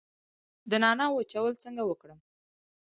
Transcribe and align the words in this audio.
د 0.69 0.71
نعناع 0.83 1.09
وچول 1.13 1.53
څنګه 1.63 1.83
وکړم؟ 1.85 2.19